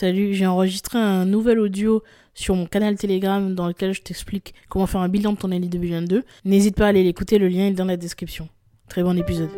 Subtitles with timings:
[0.00, 2.02] Salut, j'ai enregistré un nouvel audio
[2.32, 5.68] sur mon canal Telegram dans lequel je t'explique comment faire un bilan de ton année
[5.68, 6.24] 2022.
[6.46, 8.48] N'hésite pas à aller l'écouter, le lien est dans la description.
[8.88, 9.50] Très bon épisode.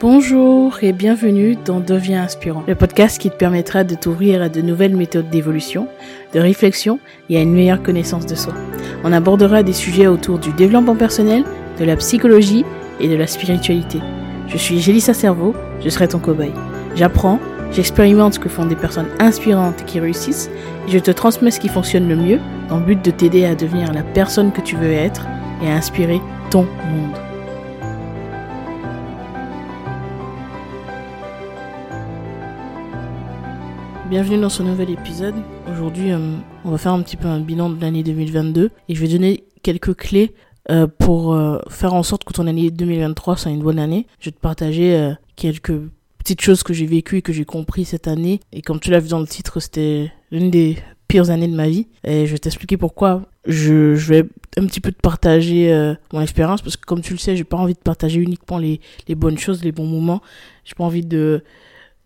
[0.00, 4.60] Bonjour et bienvenue dans Deviens inspirant, le podcast qui te permettra de t'ouvrir à de
[4.60, 5.88] nouvelles méthodes d'évolution,
[6.34, 7.00] de réflexion
[7.30, 8.52] et à une meilleure connaissance de soi.
[9.02, 11.44] On abordera des sujets autour du développement personnel,
[11.80, 12.64] de la psychologie
[13.00, 13.98] et de la spiritualité.
[14.48, 16.52] Je suis Gélissa Cerveau, je serai ton cobaye.
[16.94, 17.40] J'apprends,
[17.72, 20.50] j'expérimente ce que font des personnes inspirantes qui réussissent,
[20.86, 22.38] et je te transmets ce qui fonctionne le mieux
[22.68, 25.26] dans le but de t'aider à devenir la personne que tu veux être
[25.62, 27.16] et à inspirer ton monde.
[34.10, 35.36] Bienvenue dans ce nouvel épisode.
[35.72, 36.18] Aujourd'hui, euh,
[36.64, 39.44] on va faire un petit peu un bilan de l'année 2022 et je vais donner
[39.62, 40.34] quelques clés
[40.68, 44.06] euh, pour euh, faire en sorte que ton année 2023 soit une bonne année.
[44.18, 45.72] Je vais te partager quelques
[46.18, 48.40] petites choses que j'ai vécues et que j'ai compris cette année.
[48.52, 50.76] Et comme tu l'as vu dans le titre, c'était l'une des
[51.08, 51.88] pires années de ma vie.
[52.04, 53.22] Et je vais t'expliquer pourquoi.
[53.46, 54.24] Je, vais
[54.58, 57.56] un petit peu te partager mon expérience parce que comme tu le sais, j'ai pas
[57.56, 58.80] envie de partager uniquement les,
[59.16, 60.20] bonnes choses, les bons moments.
[60.64, 61.42] J'ai pas envie de,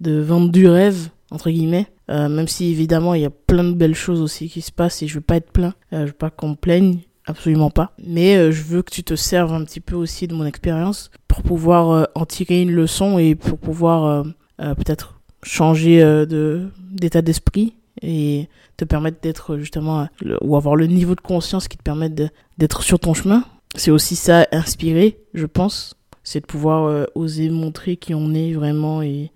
[0.00, 1.88] vendre du rêve entre guillemets.
[2.10, 5.02] Euh, même si évidemment il y a plein de belles choses aussi qui se passent
[5.02, 7.92] et je veux pas être plein, euh, je veux pas qu'on plaigne, absolument pas.
[8.04, 11.10] Mais euh, je veux que tu te serves un petit peu aussi de mon expérience
[11.28, 14.24] pour pouvoir euh, en tirer une leçon et pour pouvoir
[14.58, 20.08] peut-être changer de d'état d'esprit et te permettre d'être justement
[20.40, 22.14] ou avoir le niveau de conscience qui te permette
[22.58, 23.44] d'être sur ton chemin.
[23.74, 29.02] C'est aussi ça inspirer, je pense, c'est de pouvoir oser montrer qui on est vraiment
[29.02, 29.32] et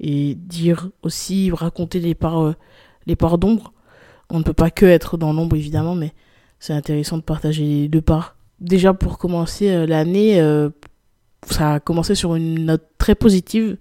[0.00, 2.54] et dire aussi, raconter les parts, euh,
[3.06, 3.72] les parts d'ombre.
[4.30, 6.12] On ne peut pas que être dans l'ombre évidemment, mais
[6.64, 8.36] c'est intéressant de partager les deux parts.
[8.58, 10.70] Déjà pour commencer euh, l'année, euh,
[11.46, 13.76] ça a commencé sur une note très positive.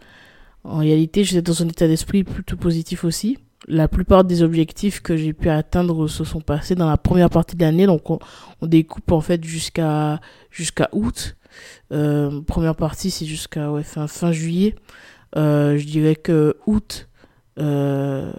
[0.66, 3.38] En réalité, j'étais dans un état d'esprit plutôt positif aussi.
[3.70, 7.56] La plupart des objectifs que j'ai pu atteindre se sont passés dans la première partie
[7.56, 8.20] de l'année, donc on,
[8.62, 10.20] découpe en fait jusqu'à
[10.52, 11.38] jusqu'à août.
[11.90, 14.76] première partie, c'est jusqu'à ouais, fin, fin juillet.
[15.38, 17.08] Euh, je dirais que août,
[17.60, 18.32] euh,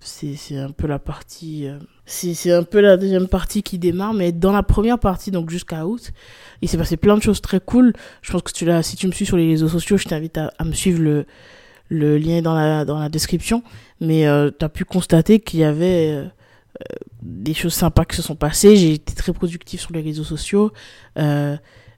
[0.00, 1.78] c'est un peu la partie euh,
[2.10, 5.86] c'est un peu la deuxième partie qui démarre mais dans la première partie donc jusqu'à
[5.86, 6.12] août
[6.62, 7.92] il s'est passé plein de choses très cool.
[8.22, 10.52] Je pense que tu si tu me suis sur les réseaux sociaux je t'invite à,
[10.64, 11.26] me suivre le
[11.90, 13.62] le lien dans la dans la description.
[14.00, 16.26] Mais euh, tu as pu constater qu'il y avait euh,
[17.22, 18.76] des choses sympas qui se sont passées.
[18.76, 20.72] J'ai été très productif sur les réseaux sociaux.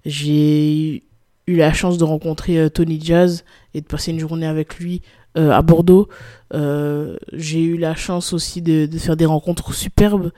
[0.07, 1.05] J'ai
[1.47, 3.45] eu la chance de rencontrer euh, Tony Jazz
[3.75, 5.03] et de passer une journée avec lui
[5.39, 6.09] euh, à Bordeaux.
[6.55, 10.33] Euh, j'ai eu la chance aussi de, faire des rencontres superbes,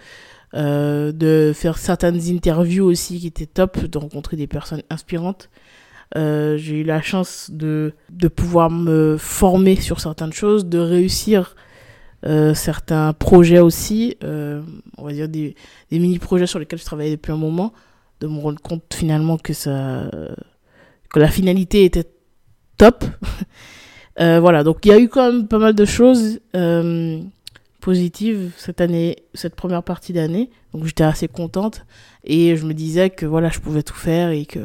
[0.52, 5.48] euh, de faire certaines interviews aussi qui étaient top, de rencontrer des personnes inspirantes.
[6.14, 11.56] J'ai eu la chance de, de pouvoir me former sur certaines choses, de réussir
[12.22, 15.56] certains projets aussi, on va dire des,
[15.90, 17.72] des mini-projets sur lesquels je travaillais depuis un moment,
[18.20, 20.10] de me rendre compte finalement que ça
[21.08, 22.10] que la finalité était
[22.76, 23.04] top.
[24.20, 27.20] euh, voilà, donc il y a eu quand même pas mal de choses euh,
[27.80, 30.50] positives cette année, cette première partie d'année.
[30.72, 31.84] Donc j'étais assez contente
[32.24, 34.60] et je me disais que voilà, je pouvais tout faire et que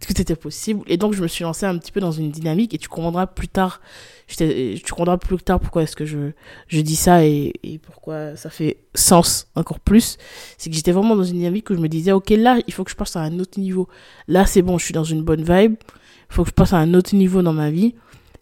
[0.00, 0.82] tout était possible.
[0.88, 3.26] Et donc je me suis lancée un petit peu dans une dynamique et tu comprendras
[3.26, 3.80] plus tard.
[4.26, 6.30] Tu comprendras plus tard pourquoi est-ce que je,
[6.66, 10.16] je dis ça et, et pourquoi ça fait sens encore plus.
[10.56, 12.84] C'est que j'étais vraiment dans une dynamique où je me disais, ok, là, il faut
[12.84, 13.88] que je passe à un autre niveau.
[14.26, 15.74] Là, c'est bon, je suis dans une bonne vibe.
[16.30, 17.94] Il faut que je passe à un autre niveau dans ma vie.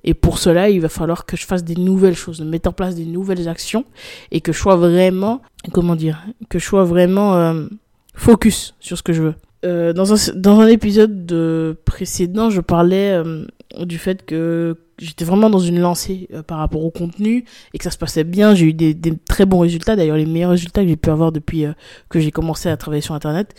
[0.05, 2.95] Et pour cela, il va falloir que je fasse des nouvelles choses, mettre en place
[2.95, 3.85] des nouvelles actions
[4.31, 5.43] et que je sois vraiment,
[5.73, 7.67] comment dire, que je sois vraiment euh,
[8.15, 9.35] focus sur ce que je veux.
[9.65, 13.47] Euh, dans, un, épisode de précédent, je parlais euh,
[13.85, 17.93] du fait que j'étais vraiment dans une lancée par rapport au contenu et que ça
[17.93, 18.57] se passait bien.
[18.57, 21.65] J'ai eu des, très bons résultats, d'ailleurs les meilleurs résultats que j'ai pu avoir depuis
[22.09, 23.55] que j'ai commencé à travailler sur Internet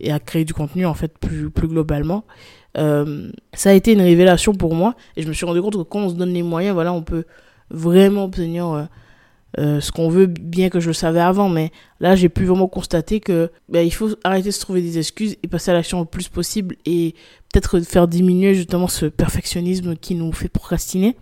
[0.00, 2.24] et à créer du contenu en fait plus globalement.
[2.76, 5.82] Euh, ça a été une révélation pour moi et je me suis rendu compte que
[5.82, 7.24] quand on se donne les moyens, voilà, on peut
[7.70, 8.84] vraiment obtenir euh,
[9.58, 11.48] euh, ce qu'on veut, bien que je le savais avant.
[11.48, 14.98] Mais là, j'ai pu vraiment constater que ben, il faut arrêter de se trouver des
[14.98, 17.14] excuses et passer à l'action le plus possible et
[17.52, 21.16] peut-être faire diminuer justement ce perfectionnisme qui nous fait procrastiner.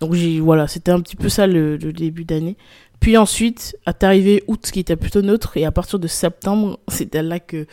[0.00, 2.56] Donc j'ai voilà, c'était un petit peu ça le, début d'année.
[3.00, 7.22] Puis ensuite, est arrivé août qui était plutôt neutre et à partir de septembre, c'était
[7.22, 7.66] là que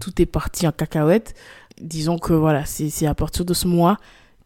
[0.00, 1.34] tout est parti en cacahuète
[1.80, 3.98] disons que voilà, c'est à partir de ce mois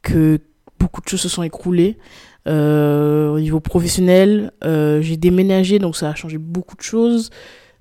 [0.03, 0.41] que
[0.79, 1.99] beaucoup de choses se sont écroulées.
[2.47, 7.31] Euh, au niveau professionnel, euh, j'ai déménagé, donc ça a changé beaucoup de choses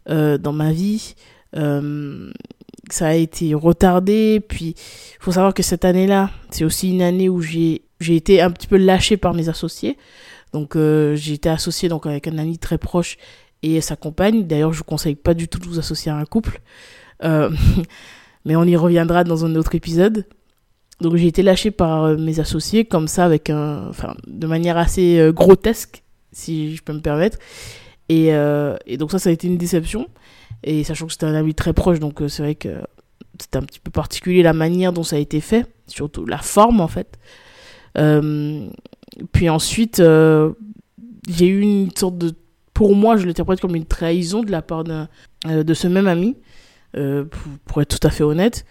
[0.10, 1.16] euh, dans ma vie.
[2.90, 4.40] Ça a été retardé.
[4.48, 8.52] Puis, il faut savoir que cette année-là, c'est aussi une année où j'ai été un
[8.52, 9.98] petit peu lâché par mes associés.
[10.54, 13.18] Donc, j'ai été associé donc avec un ami très proche
[13.62, 14.46] et sa compagne.
[14.46, 16.62] D'ailleurs, je vous conseille pas du tout de vous associer à un couple.
[18.48, 20.26] Euh, mais on y reviendra dans un autre épisode.
[21.00, 24.78] Donc j'ai été lâché par euh, mes associés comme ça avec un enfin de manière
[24.78, 27.38] assez euh, grotesque si je peux me permettre.
[28.10, 28.28] Et,
[28.86, 30.08] et donc ça ça a été une déception
[30.64, 32.70] et sachant que c'était un ami très proche donc c'est vrai que
[33.38, 36.80] c'était un petit peu particulier la manière dont ça a été fait, surtout la forme
[36.80, 37.20] en fait.
[39.34, 40.02] puis ensuite
[41.28, 42.34] j'ai eu une sorte de
[42.78, 44.84] pour moi, je l'interprète comme une trahison de la part
[45.48, 46.36] euh, de ce même ami,
[46.98, 47.26] euh,
[47.66, 48.66] pour, être tout à fait honnête.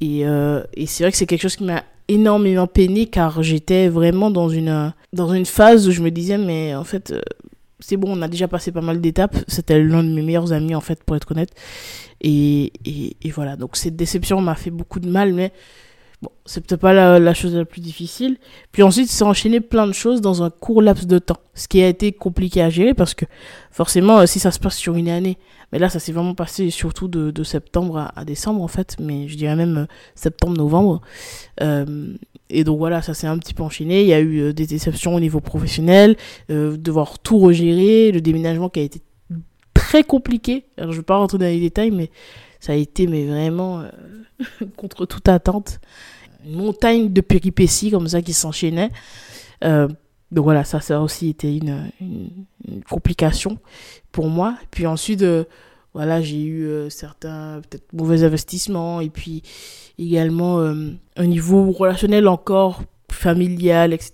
[0.00, 3.88] Et, euh, et c'est vrai que c'est quelque chose qui m'a énormément peiné car j'étais
[3.88, 7.14] vraiment dans une, dans une phase où je me disais, mais en fait,
[7.80, 9.36] c'est bon, on a déjà passé pas mal d'étapes.
[9.46, 11.50] C'était l'un de mes meilleurs amis, en fait, pour être honnête.
[12.20, 15.52] Et, et voilà, donc cette déception m'a fait beaucoup de mal, mais
[16.20, 18.38] Bon, c'est peut-être pas la, chose la plus difficile.
[18.72, 21.38] Puis ensuite, c'est enchaîner plein de choses dans un court laps de temps.
[21.54, 23.24] Ce qui a été compliqué à gérer parce que
[23.70, 25.38] forcément, euh, si ça se passe sur une année,
[25.72, 29.28] mais là, ça s'est vraiment passé surtout de, de septembre à, décembre en fait, mais
[29.28, 31.02] je dirais même euh, septembre-novembre.
[31.60, 32.16] Euh,
[32.50, 34.02] et donc voilà, ça s'est un petit peu enchaîné.
[34.02, 36.16] Il y a eu euh, des déceptions au niveau professionnel,
[36.50, 39.02] euh, devoir tout regérer, le déménagement qui a été
[39.74, 40.64] très compliqué.
[40.76, 42.10] Alors je vais pas rentrer dans les détails, mais
[42.60, 43.84] ça a été mais vraiment
[44.76, 45.80] contre toute attente.
[46.44, 48.90] Une montagne de péripéties comme ça qui s'enchaînaient.
[49.64, 49.88] Euh,
[50.30, 51.90] donc voilà, ça, ça a aussi été une,
[52.88, 53.58] complication
[54.12, 54.56] pour moi.
[54.70, 55.44] Puis ensuite, euh,
[55.94, 59.42] voilà, j'ai eu euh, certains peut-être mauvais investissements et puis
[59.98, 64.12] également euh, un niveau relationnel encore familial, etc.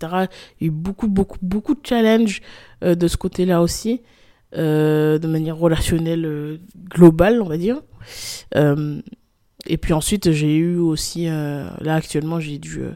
[0.61, 2.41] Il y a eu beaucoup, beaucoup, beaucoup de challenges
[2.81, 4.03] de ce côté-là aussi,
[4.53, 6.61] de manière relationnelle
[6.91, 7.83] globale, on va dire.
[9.67, 12.93] Et puis ensuite, j'ai eu aussi, euh, là actuellement, j'ai dû, euh,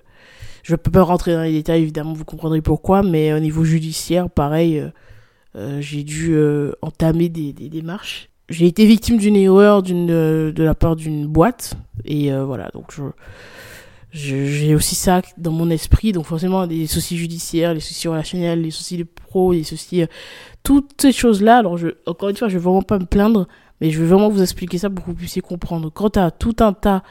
[0.62, 4.28] je peux pas rentrer dans les détails, évidemment, vous comprendrez pourquoi, mais au niveau judiciaire,
[4.28, 4.84] pareil,
[5.56, 6.36] euh, j'ai dû
[6.82, 8.28] entamer des, démarches.
[8.50, 11.74] J'ai été victime d'une erreur de la part d'une boîte,
[12.04, 12.92] et voilà, donc
[14.10, 18.70] j'ai aussi ça dans mon esprit, donc forcément des soucis judiciaires, les soucis relationnels, les
[18.70, 20.04] soucis de pro, les soucis,
[20.62, 21.58] toutes ces choses-là.
[21.58, 23.48] Alors je, encore une fois, je vais vraiment pas me plaindre,
[23.80, 25.90] mais je vais vraiment vous expliquer ça pour que vous puissiez comprendre.
[25.90, 27.02] Quand tu as tout un tas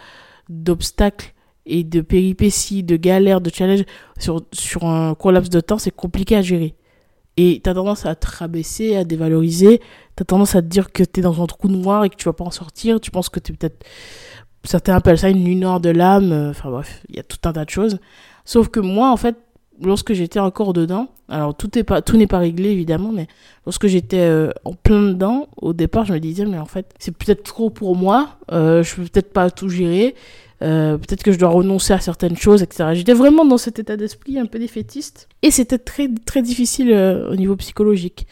[0.49, 1.33] d'obstacles
[1.65, 3.85] et de péripéties, de galères, de challenges
[4.17, 6.75] sur, sur un court laps de temps, c'est compliqué à gérer.
[7.35, 9.79] Et tu as tendance à te rabaisser, à dévaloriser.
[10.15, 12.15] Tu as tendance à te dire que tu es dans un trou noir et que
[12.15, 12.99] tu vas pas en sortir.
[12.99, 13.85] Tu penses que tu es peut-être...
[14.63, 16.31] Certains appellent ça une nuit noire de l'âme.
[16.49, 17.99] Enfin bref, il y a tout un tas de choses.
[18.43, 19.35] Sauf que moi, en fait,
[19.81, 23.27] lorsque j'étais encore dedans, alors tout n'est pas réglé évidemment, mais
[23.65, 27.15] lorsque j'étais euh, en plein dedans, au départ, je me disais mais en fait c'est
[27.15, 30.15] peut-être trop pour moi, euh, je peux peut-être pas tout gérer,
[30.61, 32.91] euh, peut-être que je dois renoncer à certaines choses, etc.
[32.93, 36.91] J'étais vraiment dans cet état d'esprit un peu défaitiste et c'était très très difficile
[37.29, 38.27] au niveau psychologique.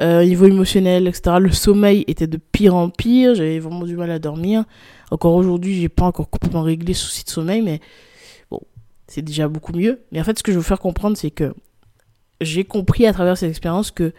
[0.00, 1.36] au niveau émotionnel, etc.
[1.40, 4.64] Le sommeil était de pire en pire, j'avais vraiment du mal à dormir.
[5.10, 7.80] Encore aujourd'hui, j'ai pas encore complètement réglé ce souci de sommeil, mais
[9.08, 10.00] c'est déjà beaucoup mieux.
[10.12, 11.54] Mais en fait, ce que je veux faire comprendre, c'est que
[12.40, 14.12] j'ai compris à travers cette expérience que,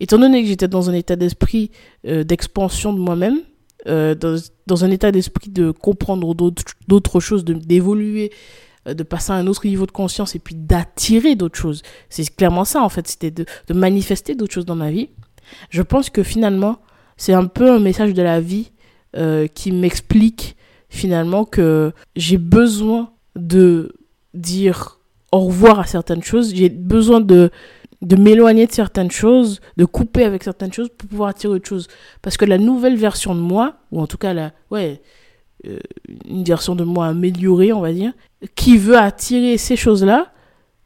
[0.00, 1.70] étant donné que j'étais dans un état d'esprit
[2.06, 3.40] euh, d'expansion de moi-même,
[3.86, 8.32] euh, dans, un état d'esprit de comprendre d'autres choses, d'évoluer,
[8.86, 11.82] euh, de passer à un autre niveau de conscience et puis d'attirer d'autres choses.
[12.08, 15.10] C'est clairement ça, en fait, c'était de, manifester d'autres choses dans ma vie.
[15.70, 16.80] Je pense que finalement,
[17.16, 18.72] c'est un peu un message de la vie
[19.54, 20.56] qui m'explique
[20.90, 23.94] finalement que j'ai besoin de
[24.36, 25.00] dire
[25.32, 26.54] au revoir à certaines choses.
[26.54, 27.50] J'ai besoin de,
[28.02, 31.88] de m'éloigner de certaines choses, de couper avec certaines choses pour pouvoir attirer autre chose.
[32.22, 35.02] Parce que la nouvelle version de moi, ou en tout cas la, ouais,
[35.66, 35.78] euh,
[36.28, 38.12] une version de moi améliorée, on va dire,
[38.54, 40.32] qui veut attirer ces choses-là,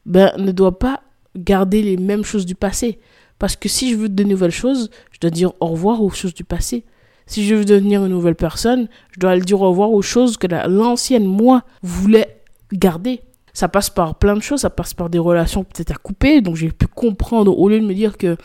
[0.06, 1.02] ben, ne doit pas
[1.36, 2.98] garder les mêmes choses du passé.
[3.38, 6.34] Parce que si je veux de nouvelles choses, je dois dire au revoir aux choses
[6.34, 6.84] du passé.
[7.26, 10.36] Si je veux devenir une nouvelle personne, je dois le dire au revoir aux choses
[10.36, 12.42] que l'ancienne moi voulait
[12.72, 13.20] garder
[13.60, 16.40] ça passe par plein de choses, ça passe par des relations peut-être à couper.
[16.40, 18.38] Donc j'ai pu comprendre, au lieu de me dire que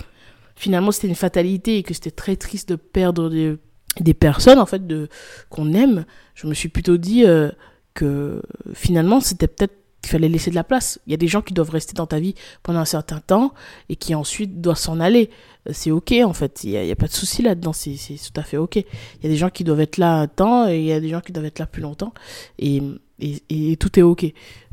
[0.57, 4.85] finalement c'était une fatalité et que c'était très triste de perdre des, personnes en fait
[4.85, 5.07] de
[5.49, 7.49] qu'on aime, je me suis plutôt dit euh,
[7.93, 8.41] que
[8.73, 10.99] finalement c'était peut-être qu'il fallait laisser de la place.
[11.07, 13.53] Il y a des gens qui doivent rester dans ta vie pendant un certain temps
[13.89, 15.29] et qui ensuite doivent s'en aller.
[15.71, 18.57] C'est ok en fait, il n'y a, pas de souci là-dedans, c'est tout à fait
[18.57, 18.75] ok.
[18.75, 20.99] Il y a des gens qui doivent être là un temps et il y a
[20.99, 22.13] des gens qui doivent être là plus longtemps.
[22.59, 22.81] Et
[23.19, 24.25] et, tout est ok.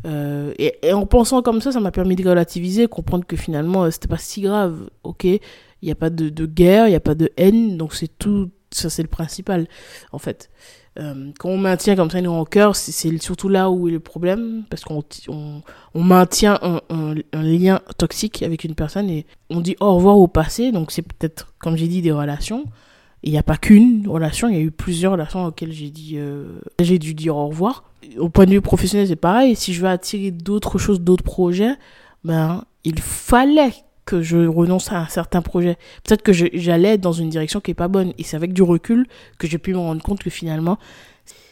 [0.04, 3.84] Euh, et, et, en pensant comme ça, ça m'a permis de relativiser, comprendre que finalement,
[3.84, 4.90] euh, c'était pas si grave.
[5.04, 5.40] Ok, il
[5.82, 8.50] n'y a pas de, de guerre, il n'y a pas de haine, donc c'est tout,
[8.74, 9.66] ça c'est le principal,
[10.12, 10.50] en fait.
[10.98, 14.64] Euh, quand on maintient comme ça une rancœur, c'est surtout là où est le problème,
[14.68, 15.62] parce qu'on on,
[15.94, 16.58] on, maintient
[16.90, 21.02] un, lien toxique avec une personne et on dit au revoir au passé, donc c'est
[21.02, 22.64] peut-être, comme j'ai dit, des relations.
[23.22, 26.14] Il n'y a pas qu'une relation, il y a eu plusieurs relations auxquelles j'ai dit,
[26.16, 27.84] euh, j'ai dû dire au revoir.
[28.18, 29.54] Au point de vue professionnel, c'est pareil.
[29.54, 31.76] Si je veux attirer d'autres choses, d'autres projets,
[32.24, 33.72] ben, il fallait
[34.04, 35.76] que je renonce à un certain projet.
[36.04, 38.12] Peut-être que j'allais dans une direction qui est pas bonne.
[38.18, 39.06] Et c'est avec du recul
[39.38, 40.78] que j'ai pu me rendre compte que finalement,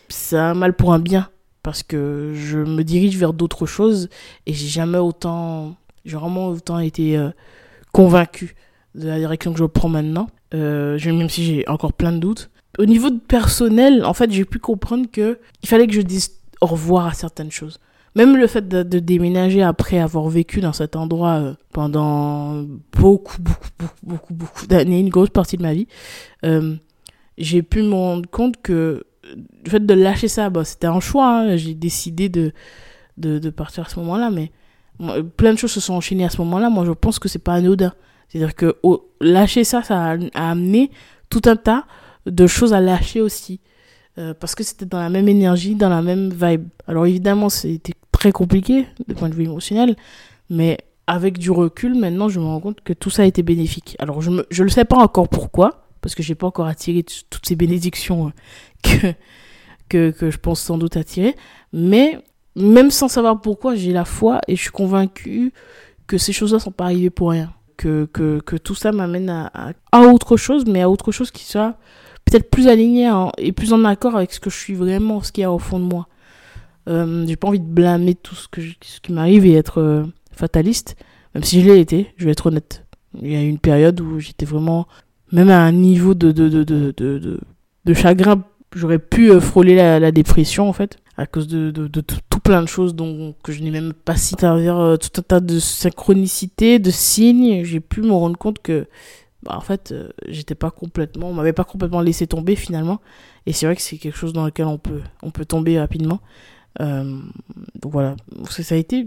[0.08, 1.28] c'est un mal pour un bien.
[1.62, 4.08] Parce que je me dirige vers d'autres choses
[4.46, 5.76] et j'ai jamais autant,
[6.06, 7.30] j'ai vraiment autant été euh,
[7.92, 8.56] convaincu
[8.94, 10.28] de la direction que je prends maintenant.
[10.54, 12.50] Euh, même si j'ai encore plein de doutes.
[12.78, 16.30] Au niveau personnel, en fait, j'ai pu comprendre que il fallait que je dise
[16.60, 17.78] au revoir à certaines choses.
[18.16, 23.68] Même le fait de, déménager après avoir vécu dans cet endroit euh, pendant beaucoup, beaucoup,
[23.78, 25.86] beaucoup, beaucoup, beaucoup d'années, une grosse partie de ma vie,
[26.44, 26.74] euh,
[27.38, 29.04] j'ai pu me rendre compte que
[29.64, 31.40] le fait de lâcher ça, bah, c'était un choix.
[31.40, 31.56] Hein.
[31.56, 32.52] J'ai décidé de,
[33.16, 34.50] de, partir à ce moment-là, mais
[35.36, 36.68] plein de choses se sont enchaînées à ce moment-là.
[36.70, 37.92] Moi, je pense que c'est pas anodin.
[38.28, 38.76] C'est-à-dire que
[39.20, 40.90] lâcher ça, ça a, amené
[41.28, 41.84] tout un tas
[42.26, 43.60] de choses à lâcher aussi.
[44.18, 46.68] Euh, parce que c'était dans la même énergie, dans la même vibe.
[46.86, 49.96] Alors évidemment, c'était très compliqué de point de vue émotionnel,
[50.50, 53.96] mais avec du recul, maintenant, je me rends compte que tout ça a été bénéfique.
[53.98, 57.02] Alors je ne je le sais pas encore pourquoi, parce que j'ai pas encore attiré
[57.02, 58.30] toutes ces bénédictions euh,
[58.82, 59.14] que,
[59.88, 61.34] que, que je pense sans doute attirer,
[61.72, 62.18] mais
[62.56, 65.54] même sans savoir pourquoi, j'ai la foi et je suis convaincu
[66.06, 67.52] que ces choses-là sont pas arrivées pour rien.
[67.78, 71.30] Que, que, que tout ça m'amène à, à, à, autre chose, mais à autre chose
[71.30, 71.78] qui soit
[72.26, 75.40] peut-être plus aligné et plus en accord avec ce que je suis vraiment, ce qu'il
[75.40, 76.06] y a au fond de moi.
[76.90, 80.04] Euh, j'ai pas envie de blâmer tout ce, que ce qui m'arrive et être euh,
[80.32, 80.96] fataliste,
[81.34, 82.84] même si je l'ai été, je vais être honnête.
[83.20, 84.86] Il y a eu une période où j'étais vraiment,
[85.32, 87.40] même à un niveau de, de, de, de, de,
[87.84, 88.44] de chagrin,
[88.74, 92.68] j'aurais pu euh, frôler la, dépression en fait, à cause de, de, tout plein de
[92.68, 96.90] choses dont, que je n'ai même pas à travers tout un tas de synchronicité, de
[96.90, 97.64] signes.
[97.64, 98.86] J'ai pu me rendre compte que
[99.42, 103.00] bah, en fait, euh, j'étais pas complètement, on m'avait pas complètement laissé tomber finalement.
[103.46, 106.20] Et c'est vrai que c'est quelque chose dans lequel on peut, on peut tomber rapidement.
[106.80, 107.18] Euh,
[107.80, 108.16] donc voilà,
[108.48, 109.06] ça a été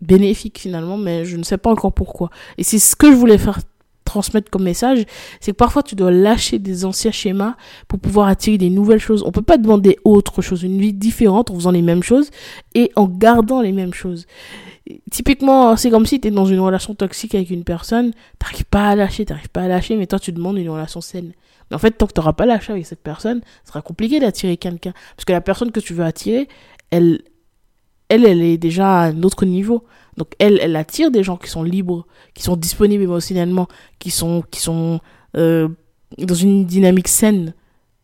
[0.00, 2.30] bénéfique finalement, mais je ne sais pas encore pourquoi.
[2.58, 3.60] Et c'est ce que je voulais faire
[4.04, 5.04] transmettre comme message,
[5.40, 7.54] c'est que parfois tu dois lâcher des anciens schémas
[7.86, 9.22] pour pouvoir attirer des nouvelles choses.
[9.24, 12.30] On peut pas demander autre chose, une vie différente en faisant les mêmes choses
[12.74, 14.26] et en gardant les mêmes choses
[15.10, 18.88] typiquement, c'est comme si tu es dans une relation toxique avec une personne, t'arrives pas
[18.88, 21.32] à lâcher, t'arrives pas à lâcher, mais toi tu demandes une relation saine.
[21.70, 24.56] Mais en fait, tant que t'auras pas lâché avec cette personne, ce sera compliqué d'attirer
[24.56, 24.92] quelqu'un.
[25.14, 26.48] Parce que la personne que tu veux attirer,
[26.90, 27.22] elle,
[28.08, 29.84] elle, elle est déjà à un autre niveau.
[30.16, 33.68] Donc elle, elle attire des gens qui sont libres, qui sont disponibles émotionnellement,
[33.98, 35.00] qui sont, qui sont
[35.36, 35.68] euh,
[36.18, 37.54] dans une dynamique saine.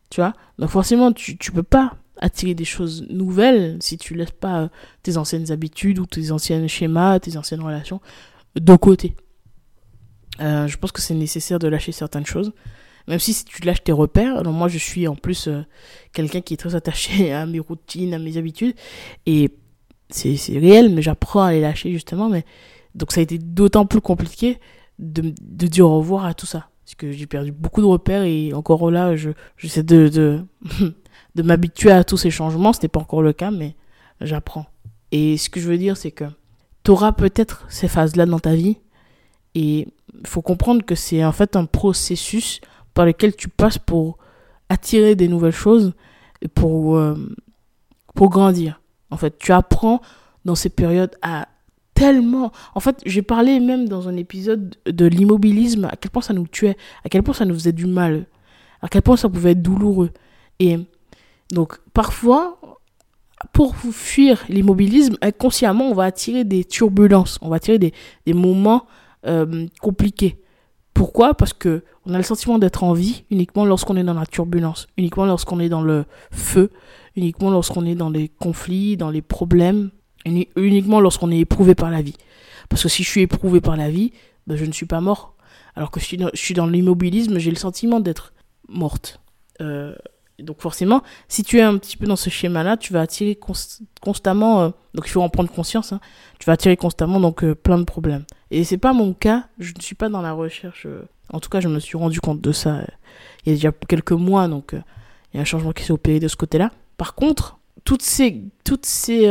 [0.09, 4.31] Tu vois Donc forcément, tu, tu peux pas attirer des choses nouvelles si tu laisses
[4.31, 4.67] pas euh,
[5.03, 8.01] tes anciennes habitudes ou tes anciens schémas, tes anciennes relations
[8.55, 9.15] de côté.
[10.39, 12.53] Euh, je pense que c'est nécessaire de lâcher certaines choses.
[13.07, 15.63] Même si, tu lâches tes repères, alors moi je suis en plus euh,
[16.13, 18.75] quelqu'un qui est très attaché à mes routines, à mes habitudes,
[19.25, 19.51] et
[20.09, 22.29] c'est réel, mais j'apprends à les lâcher justement.
[22.29, 22.45] Mais
[22.95, 24.57] donc ça a été d'autant plus compliqué
[24.99, 28.23] de, de dire au revoir à tout ça, parce que j'ai perdu beaucoup de repères
[28.23, 30.45] et encore là, je j'essaie de, de
[31.35, 32.73] de m'habituer à tous ces changements.
[32.73, 33.75] Ce n'est pas encore le cas, mais
[34.19, 34.65] j'apprends.
[35.11, 36.25] Et ce que je veux dire, c'est que
[36.83, 38.77] tu auras peut-être ces phases-là dans ta vie.
[39.55, 39.87] Et
[40.19, 42.59] il faut comprendre que c'est en fait un processus
[42.97, 44.17] par lequel tu passes pour
[44.69, 45.93] attirer des nouvelles choses
[46.41, 47.13] et pour, euh,
[48.15, 48.81] pour grandir.
[49.11, 50.01] En fait, tu apprends
[50.45, 51.47] dans ces périodes à
[51.93, 52.51] tellement...
[52.73, 56.47] En fait, j'ai parlé même dans un épisode de l'immobilisme, à quel point ça nous
[56.47, 56.75] tuait,
[57.05, 58.25] à quel point ça nous faisait du mal,
[58.81, 60.09] à quel point ça pouvait être douloureux.
[60.59, 60.79] Et
[61.51, 62.59] donc parfois,
[63.53, 67.93] pour fuir l'immobilisme, inconsciemment, on va attirer des turbulences, on va attirer des,
[68.25, 68.87] des moments
[69.27, 70.41] euh, compliqués.
[70.97, 71.35] Pourquoi?
[71.35, 74.87] Parce que on a le sentiment d'être en vie uniquement lorsqu'on est dans la turbulence,
[74.97, 76.71] uniquement lorsqu'on est dans le feu,
[77.15, 79.91] uniquement lorsqu'on est dans les conflits, dans les problèmes,
[80.25, 82.15] uniquement lorsqu'on est éprouvé par la vie.
[82.67, 84.11] Parce que si je suis éprouvé par la vie,
[84.47, 85.35] ben je ne suis pas mort.
[85.75, 88.33] Alors que si je suis dans, l'immobilisme, j'ai le sentiment d'être
[88.67, 89.19] morte.
[89.61, 89.93] Euh,
[90.39, 93.37] donc forcément, si tu es un petit peu dans ce schéma-là, tu vas attirer
[94.01, 95.99] constamment, euh, donc il faut en prendre conscience, hein,
[96.39, 98.25] tu vas attirer constamment donc euh, plein de problèmes.
[98.51, 100.85] Et c'est pas mon cas, je ne suis pas dans la recherche.
[100.85, 102.81] Euh, en tout cas, je me suis rendu compte de ça
[103.45, 106.19] il y a déjà quelques mois, donc il y a un changement qui s'est opéré
[106.19, 106.71] de ce côté-là.
[106.97, 109.29] Par contre, toutes ces toutes ces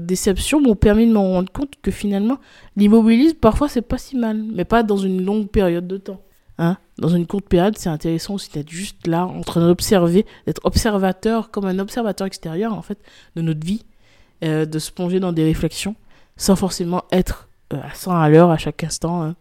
[0.00, 2.38] déceptions m'ont permis de me rendre compte que finalement
[2.76, 6.20] l'immobilisme parfois c'est pas si mal, mais pas dans une longue période de temps.
[6.58, 6.76] Hein.
[6.98, 11.50] Dans une courte période, c'est intéressant aussi d'être juste là, en train d'observer, d'être observateur,
[11.50, 12.98] comme un observateur extérieur, en fait,
[13.36, 13.84] de notre vie,
[14.44, 15.94] euh, de se plonger dans des réflexions,
[16.36, 19.22] sans forcément être euh, à 100 à l'heure à chaque instant.
[19.22, 19.36] Hein.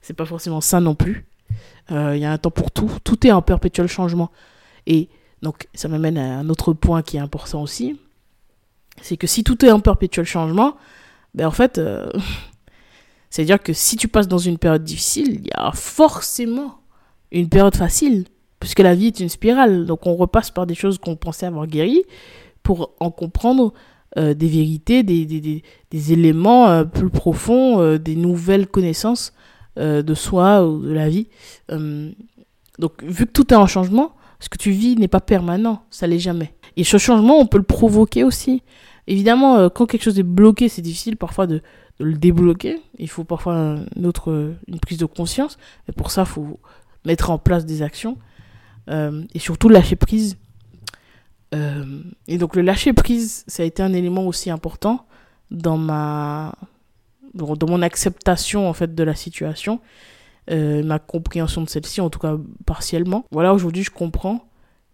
[0.00, 1.26] C'est pas forcément ça non plus.
[1.90, 2.90] Il euh, y a un temps pour tout.
[3.04, 4.30] Tout est en perpétuel changement.
[4.86, 5.08] Et
[5.42, 7.98] donc, ça m'amène à un autre point qui est important aussi.
[9.00, 10.76] C'est que si tout est en perpétuel changement,
[11.34, 11.80] ben en fait,
[13.32, 16.80] C'est-à-dire que si tu passes dans une période difficile, il y a forcément
[17.30, 18.26] une période facile,
[18.60, 19.86] puisque la vie est une spirale.
[19.86, 22.04] Donc on repasse par des choses qu'on pensait avoir guéries
[22.62, 23.72] pour en comprendre
[24.18, 29.32] euh, des vérités, des, des, des, éléments euh, plus profonds, euh, des nouvelles connaissances
[29.78, 31.28] de soi ou de la vie.
[31.70, 36.06] donc vu que tout est en changement, ce que tu vis n'est pas permanent, ça
[36.06, 36.52] l'est jamais.
[36.76, 38.62] Et ce changement, on peut le provoquer aussi.
[39.06, 41.62] Évidemment, quand quelque chose est bloqué, c'est difficile parfois de,
[41.98, 42.82] le débloquer.
[42.98, 45.56] Il faut parfois une, autre, une prise de conscience.
[45.88, 46.60] Mais pour ça, il faut
[47.06, 48.18] mettre en place des actions.
[48.90, 50.36] Et surtout lâcher prise.
[51.54, 55.06] Euh, et donc le lâcher prise, ça a été un élément aussi important
[55.50, 56.54] dans ma
[57.34, 59.80] dans, mon acceptation en fait de la situation,
[60.50, 63.26] euh, ma compréhension de celle-ci, en tout cas partiellement.
[63.30, 64.48] Voilà, aujourd'hui je comprends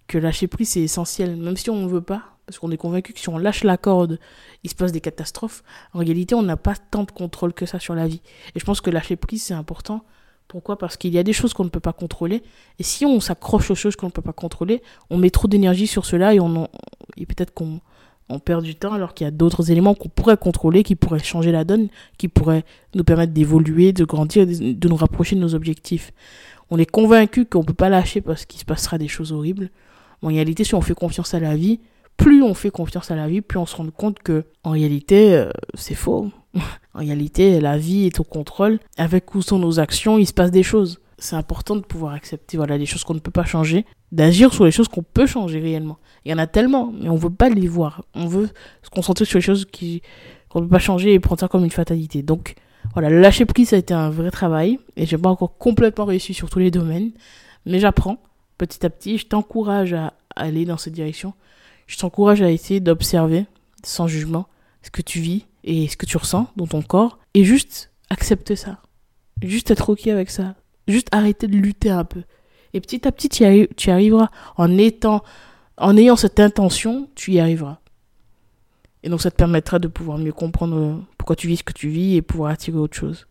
[0.06, 3.12] que lâcher prise c'est essentiel, même si on ne veut pas, parce qu'on est convaincu
[3.12, 4.18] que si on lâche la corde,
[4.64, 5.62] il se passe des catastrophes.
[5.92, 8.22] En réalité, on n'a pas tant de contrôle que ça sur la vie.
[8.54, 10.02] Et je pense que lâcher prise, c'est important.
[10.48, 10.78] Pourquoi?
[10.78, 12.42] Parce qu'il y a des choses qu'on ne peut pas contrôler.
[12.78, 15.86] Et si on s'accroche aux choses qu'on ne peut pas contrôler, on met trop d'énergie
[15.86, 16.68] sur cela et, on
[17.16, 17.80] et peut-être qu'on
[18.30, 21.18] on perd du temps alors qu'il y a d'autres éléments qu'on pourrait contrôler, qui pourraient
[21.18, 21.88] changer la donne,
[22.18, 22.64] qui pourraient
[22.94, 26.12] nous permettre d'évoluer, de grandir, de nous rapprocher de nos objectifs.
[26.70, 29.70] On est convaincu qu'on ne peut pas lâcher parce qu'il se passera des choses horribles.
[30.22, 31.80] en réalité, si on fait confiance à la vie,
[32.16, 35.34] plus on fait confiance à la vie, plus on se rend compte que en réalité
[35.34, 36.30] euh, c'est faux.
[36.94, 38.78] en réalité, la vie est au contrôle.
[38.96, 41.00] Avec ou sans nos actions, il se passe des choses.
[41.18, 44.64] C'est important de pouvoir accepter voilà les choses qu'on ne peut pas changer, d'agir sur
[44.64, 45.98] les choses qu'on peut changer réellement.
[46.24, 48.04] Il y en a tellement, mais on veut pas les voir.
[48.14, 48.48] On veut
[48.82, 50.02] se concentrer sur les choses qui
[50.48, 52.22] qu'on ne peut pas changer et prendre ça comme une fatalité.
[52.22, 52.54] Donc
[52.92, 56.34] voilà, lâcher prise ça a été un vrai travail et j'ai pas encore complètement réussi
[56.34, 57.10] sur tous les domaines,
[57.66, 58.18] mais j'apprends
[58.56, 59.18] petit à petit.
[59.18, 61.34] Je t'encourage à aller dans cette direction
[61.88, 63.46] je t'encourage à essayer d'observer,
[63.82, 64.46] sans jugement,
[64.82, 68.56] ce que tu vis et ce que tu ressens dans ton corps, et juste accepter
[68.56, 68.78] ça.
[69.42, 70.54] Juste être ok avec ça.
[70.88, 72.22] Juste arrêter de lutter un peu.
[72.72, 74.30] Et petit à petit, tu y, arriveras.
[74.56, 75.22] En étant,
[75.76, 77.78] en ayant cette intention, tu y arriveras.
[79.02, 81.88] Et donc, ça te permettra de pouvoir mieux comprendre pourquoi tu vis ce que tu
[81.88, 83.26] vis et pouvoir attirer autre chose.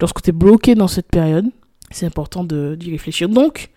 [0.00, 1.46] Lorsque tu es bloqué dans cette période,
[1.90, 3.28] c'est important d'y réfléchir.
[3.28, 3.68] Donc,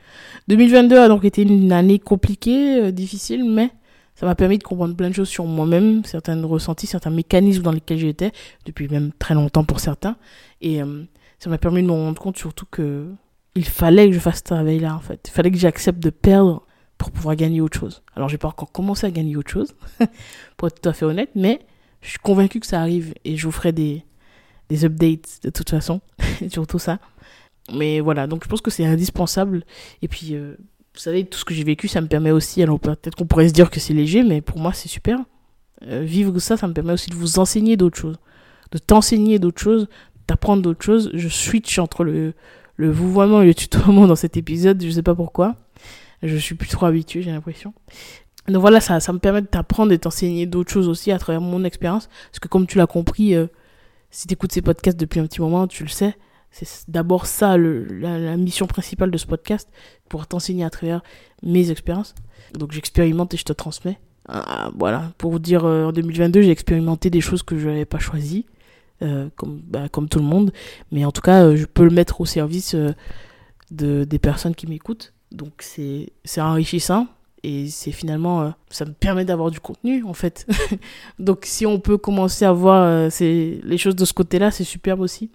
[0.47, 3.71] 2022 a donc été une année compliquée, euh, difficile, mais
[4.19, 7.71] ça m'a permis de comprendre plein de choses sur moi-même, certains ressentis, certains mécanismes dans
[7.71, 8.33] lesquels j'étais,
[8.65, 10.17] depuis même très longtemps pour certains.
[10.59, 11.05] Et euh,
[11.39, 13.07] ça m'a permis de me rendre compte surtout que
[13.55, 15.21] il fallait que je fasse ce travail-là, en fait.
[15.29, 16.65] Il fallait que j'accepte de perdre
[16.97, 18.03] pour pouvoir gagner autre chose.
[18.13, 19.73] Alors, j'ai pas encore commencé à gagner autre chose,
[20.57, 21.61] pour être tout à fait honnête, mais
[22.01, 24.03] je suis convaincu que ça arrive et je vous ferai des,
[24.67, 26.01] des updates de toute façon,
[26.49, 26.99] sur tout ça.
[27.73, 29.63] Mais voilà, donc je pense que c'est indispensable.
[30.01, 30.57] Et puis, euh,
[30.93, 33.47] vous savez, tout ce que j'ai vécu, ça me permet aussi, alors peut-être qu'on pourrait
[33.47, 35.19] se dire que c'est léger, mais pour moi, c'est super.
[35.83, 38.17] Euh, vivre ça, ça me permet aussi de vous enseigner d'autres choses,
[38.71, 39.87] de t'enseigner d'autres choses,
[40.27, 41.09] d'apprendre d'autres choses.
[41.13, 42.33] Je switch entre le,
[42.75, 45.55] le vouvoiement et le tutoiement dans cet épisode, je sais pas pourquoi.
[46.21, 47.73] Je suis plus trop habitué, j'ai l'impression.
[48.47, 51.19] Donc voilà, ça, ça me permet de t'apprendre et de t'enseigner d'autres choses aussi à
[51.19, 52.09] travers mon expérience.
[52.31, 53.47] Parce que comme tu l'as compris, euh,
[54.11, 56.17] si tu écoutes ces podcasts depuis un petit moment, tu le sais,
[56.51, 59.69] c'est d'abord ça la, mission principale de ce podcast,
[60.07, 61.01] pour t'enseigner à travers
[61.43, 62.15] mes expériences.
[62.53, 63.99] Donc j'expérimente et je te transmets.
[64.27, 67.85] Ah, voilà, pour vous dire, euh, en 2022, j'ai expérimenté des choses que je n'avais
[67.85, 68.45] pas choisies,
[69.01, 70.51] euh, comme, bah, comme tout le monde.
[70.91, 72.75] Mais en tout cas, euh, je peux le mettre au service
[73.71, 75.13] de, des personnes qui m'écoutent.
[75.31, 77.07] Donc c'est enrichissant
[77.43, 80.45] et c'est finalement ça me permet d'avoir du contenu en fait
[81.19, 84.99] donc si on peut commencer à voir les choses de ce côté là c'est superbe
[84.99, 85.29] aussi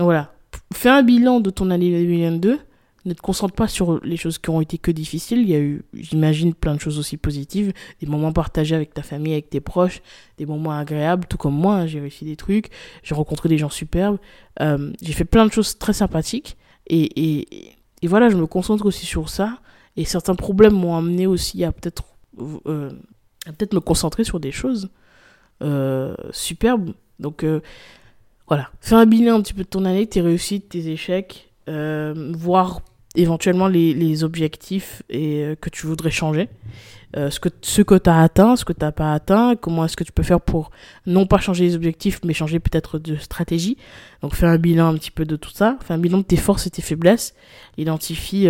[0.00, 0.32] donc voilà,
[0.72, 2.58] fais un bilan de ton année 2022.
[3.04, 5.40] Ne te concentre pas sur les choses qui ont été que difficiles.
[5.40, 7.74] Il y a eu, j'imagine, plein de choses aussi positives.
[8.00, 10.00] Des moments partagés avec ta famille, avec tes proches.
[10.38, 11.74] Des moments agréables, tout comme moi.
[11.74, 12.70] Hein, j'ai réussi des trucs.
[13.02, 14.16] J'ai rencontré des gens superbes.
[14.62, 16.56] Euh, j'ai fait plein de choses très sympathiques.
[16.86, 19.58] Et, et, et, voilà, je me concentre aussi sur ça.
[19.98, 22.04] Et certains problèmes m'ont amené aussi à peut-être
[22.66, 22.88] euh,
[23.44, 24.88] peut-être me concentrer sur des choses
[25.62, 26.94] euh, superbes.
[27.18, 27.44] Donc,
[28.50, 28.68] voilà.
[28.80, 32.80] Fais un bilan un petit peu de ton année, tes réussites, tes échecs, euh, voir
[33.14, 36.48] éventuellement les, objectifs et, euh, que tu voudrais changer.
[37.16, 39.96] Euh, ce que, que tu as atteint, ce que tu n'as pas atteint, comment est-ce
[39.96, 40.72] que tu peux faire pour
[41.06, 43.76] non pas changer les objectifs, mais changer peut-être de stratégie.
[44.20, 46.36] Donc fais un bilan un petit peu de tout ça, fais un bilan de tes
[46.36, 47.34] forces et tes faiblesses,
[47.78, 48.48] identifie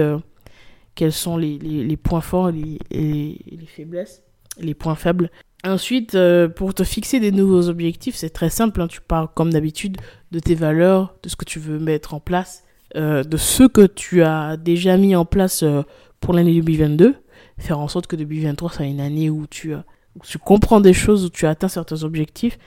[0.94, 4.22] quels sont les, les, points forts et les, les, faiblesses,
[4.58, 5.30] les points faibles.
[5.64, 9.52] Ensuite, euh, pour te fixer des nouveaux objectifs, c'est très simple, hein, tu parles comme
[9.52, 9.98] d'habitude
[10.30, 12.64] de tes valeurs, de ce que tu veux mettre en place,
[12.96, 15.82] euh, de ce que tu as déjà mis en place euh,
[16.20, 17.14] pour l'année 2022,
[17.58, 21.26] faire en sorte que 2023 soit une année où tu, où tu comprends des choses,
[21.26, 22.58] où tu atteins certains objectifs,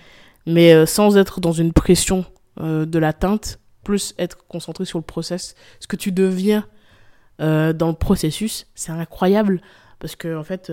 [0.46, 2.26] mais sans être dans une pression
[2.60, 6.66] de l'atteinte, plus être concentré sur le process, ce que tu deviens
[7.40, 9.62] dans le processus, c'est incroyable.
[10.00, 10.72] Parce que en fait,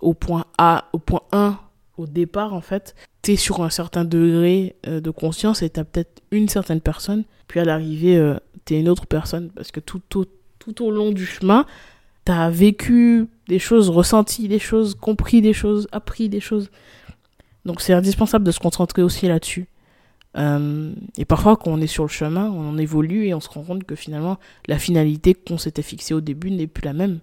[0.00, 1.58] au point A, au point 1,
[1.96, 5.84] au départ, en fait, tu es sur un certain degré de conscience et tu as
[5.84, 7.24] peut-être une certaine personne.
[7.48, 9.48] Puis à l'arrivée, t'es une autre personne.
[9.50, 11.64] Parce que tout, tout, au long du chemin,
[12.24, 16.70] t'as vécu des choses, ressenti des choses, compris des choses, appris des choses.
[17.64, 19.68] Donc c'est indispensable de se concentrer aussi là-dessus.
[20.36, 23.62] Euh, et parfois, quand on est sur le chemin, on évolue et on se rend
[23.62, 27.20] compte que finalement, la finalité qu'on s'était fixée au début n'est plus la même.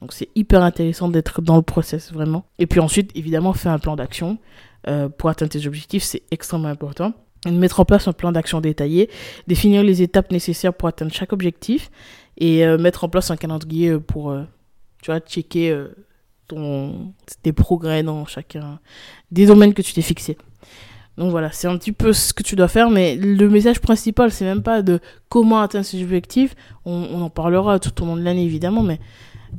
[0.00, 2.44] Donc c'est hyper intéressant d'être dans le process vraiment.
[2.58, 4.38] Et puis ensuite, évidemment, faire un plan d'action
[4.86, 7.12] euh, pour atteindre tes objectifs, c'est extrêmement important
[7.46, 9.08] mettre en place un plan d'action détaillé,
[9.46, 11.88] définir les étapes nécessaires pour atteindre chaque objectif
[12.36, 14.36] et euh, mettre en place un calendrier euh, pour,
[15.00, 15.86] tu vois, checker
[16.48, 18.80] ton, tes progrès dans chacun
[19.30, 20.36] des domaines que tu t'es fixé.
[21.16, 24.32] Donc voilà, c'est un petit peu ce que tu dois faire, mais le message principal,
[24.32, 26.54] c'est même pas de comment atteindre ces objectifs.
[26.84, 28.98] On en parlera tout au long de l'année, évidemment, mais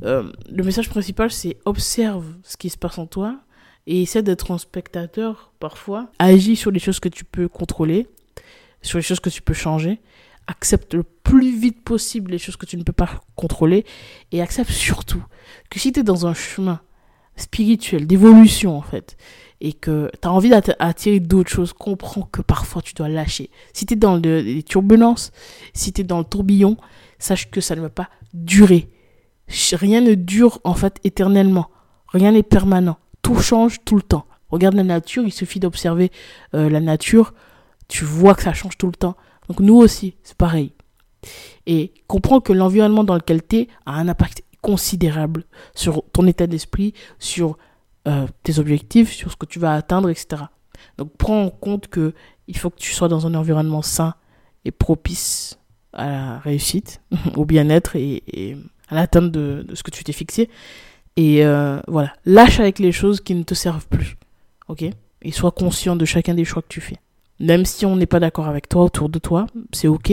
[0.02, 3.40] le message principal, c'est observe ce qui se passe en toi,
[3.86, 6.10] et essaie d'être un spectateur parfois.
[6.18, 8.06] Agis sur les choses que tu peux contrôler,
[8.82, 10.00] sur les choses que tu peux changer.
[10.46, 13.84] Accepte le plus vite possible les choses que tu ne peux pas contrôler
[14.32, 15.22] et accepte surtout
[15.70, 16.80] que si tu es dans un chemin
[17.36, 19.16] spirituel, d'évolution en fait,
[19.60, 23.50] et que tu as envie d'attirer d'autres choses, comprends que parfois tu dois lâcher.
[23.72, 25.30] Si tu es dans les turbulences,
[25.72, 26.76] si tu es dans le tourbillon,
[27.18, 28.88] sache que ça ne va pas durer.
[29.72, 31.70] Rien ne dure en fait éternellement.
[32.12, 34.26] Rien n'est permanent tout change tout le temps.
[34.48, 36.10] Regarde la nature, il suffit d'observer
[36.54, 37.34] euh, la nature,
[37.88, 39.16] tu vois que ça change tout le temps.
[39.48, 40.72] Donc nous aussi, c'est pareil.
[41.66, 46.46] Et comprends que l'environnement dans lequel tu es a un impact considérable sur ton état
[46.46, 47.58] d'esprit, sur
[48.08, 50.44] euh, tes objectifs, sur ce que tu vas atteindre, etc.
[50.98, 52.14] Donc prends en compte que
[52.48, 54.14] il faut que tu sois dans un environnement sain
[54.64, 55.58] et propice
[55.92, 57.02] à la réussite,
[57.36, 58.56] au bien-être et,
[58.90, 60.50] à l'atteinte de, de, ce que tu t'es fixé.
[61.16, 64.16] Et euh, voilà, lâche avec les choses qui ne te servent plus.
[64.68, 64.84] Ok?
[65.22, 66.96] Et sois conscient de chacun des choix que tu fais.
[67.40, 70.12] Même si on n'est pas d'accord avec toi autour de toi, c'est ok.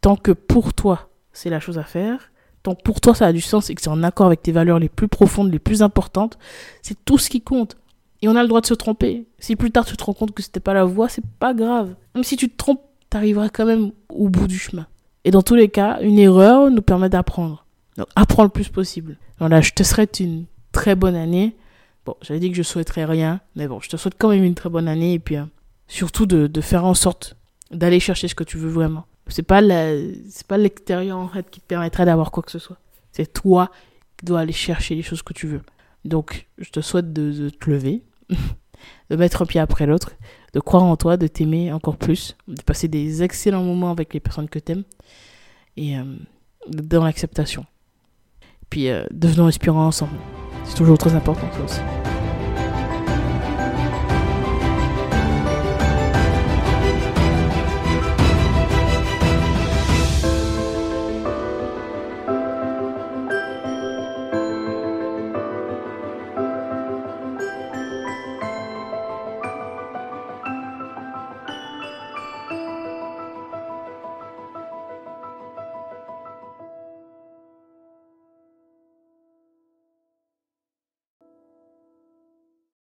[0.00, 2.30] Tant que pour toi, c'est la chose à faire,
[2.62, 4.52] tant que pour toi ça a du sens et que c'est en accord avec tes
[4.52, 6.38] valeurs les plus profondes, les plus importantes,
[6.82, 7.76] c'est tout ce qui compte.
[8.22, 9.26] Et on a le droit de se tromper.
[9.38, 11.94] Si plus tard tu te rends compte que c'était pas la voie, c'est pas grave.
[12.14, 14.86] Même si tu te trompes, t'arriveras quand même au bout du chemin.
[15.24, 17.64] Et dans tous les cas, une erreur nous permet d'apprendre.
[17.98, 19.18] Donc apprends le plus possible.
[19.40, 21.56] Je te souhaite une très bonne année.
[22.06, 24.54] Bon, j'avais dit que je souhaiterais rien, mais bon, je te souhaite quand même une
[24.54, 25.44] très bonne année et puis euh,
[25.88, 27.36] surtout de, faire en sorte
[27.70, 29.04] d'aller chercher ce que tu veux vraiment.
[29.26, 29.60] C'est pas
[30.30, 32.78] c'est pas l'extérieur en fait qui te permettrait d'avoir quoi que ce soit.
[33.12, 33.70] C'est toi
[34.16, 35.60] qui dois aller chercher les choses que tu veux.
[36.04, 38.02] Donc, je te souhaite de, de te lever,
[39.10, 40.12] de mettre un pied après l'autre,
[40.54, 44.20] de croire en toi, de t'aimer encore plus, de passer des excellents moments avec les
[44.20, 44.84] personnes que t'aimes
[45.76, 46.04] et euh,
[46.68, 47.66] dans l'acceptation.
[48.70, 50.18] Puis euh, devenons inspirants ensemble.
[50.64, 51.80] C'est toujours très important ça aussi.